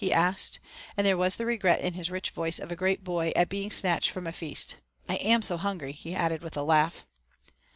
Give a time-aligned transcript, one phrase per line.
[0.03, 0.59] he asked,
[0.97, 3.69] and there was the regret in his rich voice of a great boy at being
[3.69, 4.73] snatched from a feast.
[5.07, 7.05] "I am so hungry," he added with a laugh.